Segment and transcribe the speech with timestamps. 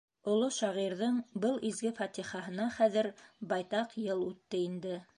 [0.35, 3.13] Оло шағирҙың был изге фатихаһына хәҙер
[3.55, 5.03] байтаҡ йыл үтте инде.